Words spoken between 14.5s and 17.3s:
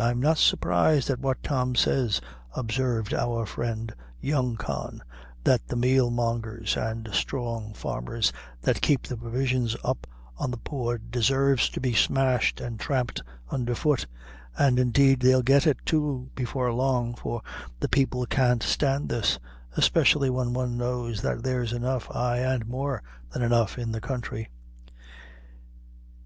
an' indeed they'll get it, too, before long,